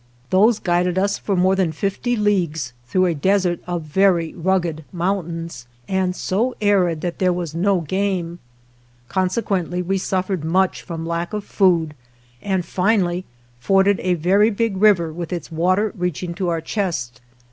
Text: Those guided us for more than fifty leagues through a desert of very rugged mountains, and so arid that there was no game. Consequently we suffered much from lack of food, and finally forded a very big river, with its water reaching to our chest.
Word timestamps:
Those 0.31 0.57
guided 0.57 0.97
us 0.97 1.19
for 1.19 1.35
more 1.35 1.55
than 1.55 1.71
fifty 1.71 2.15
leagues 2.15 2.73
through 2.87 3.05
a 3.05 3.13
desert 3.13 3.59
of 3.67 3.83
very 3.83 4.33
rugged 4.33 4.83
mountains, 4.91 5.67
and 5.87 6.15
so 6.15 6.55
arid 6.59 7.01
that 7.01 7.19
there 7.19 7.31
was 7.31 7.53
no 7.53 7.81
game. 7.81 8.39
Consequently 9.09 9.83
we 9.83 9.99
suffered 9.99 10.43
much 10.43 10.81
from 10.81 11.05
lack 11.05 11.33
of 11.33 11.43
food, 11.43 11.93
and 12.41 12.65
finally 12.65 13.25
forded 13.59 13.99
a 13.99 14.15
very 14.15 14.49
big 14.49 14.77
river, 14.77 15.13
with 15.13 15.31
its 15.31 15.51
water 15.51 15.93
reaching 15.95 16.33
to 16.33 16.49
our 16.49 16.61
chest. 16.61 17.21